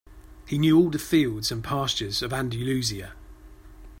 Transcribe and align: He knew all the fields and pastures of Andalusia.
He 0.47 0.57
knew 0.57 0.79
all 0.79 0.89
the 0.89 0.97
fields 0.97 1.51
and 1.51 1.63
pastures 1.63 2.23
of 2.23 2.33
Andalusia. 2.33 3.13